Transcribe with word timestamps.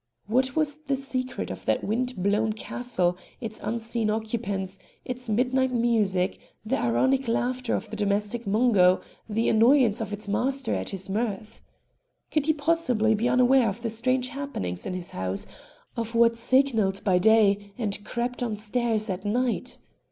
What 0.25 0.55
was 0.55 0.79
the 0.79 0.95
secret 0.95 1.51
of 1.51 1.65
that 1.67 1.83
wind 1.83 2.15
blown 2.23 2.53
castle, 2.53 3.19
its 3.39 3.59
unseen 3.61 4.09
occupants, 4.09 4.79
its 5.05 5.29
midnight 5.29 5.71
music, 5.71 6.39
the 6.65 6.79
ironic 6.79 7.27
laughter 7.27 7.75
of 7.75 7.87
the 7.87 7.95
domestic 7.95 8.47
Mungo, 8.47 9.01
the 9.29 9.47
annoyance 9.47 10.01
of 10.01 10.11
its 10.11 10.27
master 10.27 10.73
at 10.73 10.89
his 10.89 11.07
mirth? 11.07 11.61
Could 12.31 12.47
he 12.47 12.53
possibly 12.53 13.13
be 13.13 13.29
unaware 13.29 13.69
of 13.69 13.83
the 13.83 13.91
strange 13.91 14.29
happenings 14.29 14.87
in 14.87 14.95
his 14.95 15.11
house, 15.11 15.45
of 15.95 16.15
what 16.15 16.35
signalled 16.35 17.03
by 17.03 17.19
day 17.19 17.71
and 17.77 18.03
crept 18.03 18.41
on 18.41 18.57
stairs 18.57 19.07
at 19.07 19.23
night? 19.23 19.77